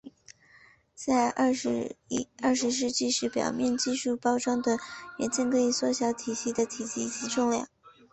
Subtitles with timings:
[0.95, 1.95] 在二十
[2.71, 4.75] 世纪末时表面黏着技术包装的
[5.19, 7.67] 元件可以缩小系统的体积及重量。